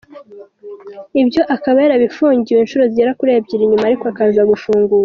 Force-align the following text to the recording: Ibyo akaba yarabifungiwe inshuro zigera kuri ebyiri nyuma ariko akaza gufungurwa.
Ibyo 1.21 1.41
akaba 1.55 1.77
yarabifungiwe 1.83 2.59
inshuro 2.61 2.83
zigera 2.91 3.17
kuri 3.19 3.31
ebyiri 3.37 3.69
nyuma 3.69 3.85
ariko 3.89 4.03
akaza 4.11 4.43
gufungurwa. 4.51 4.97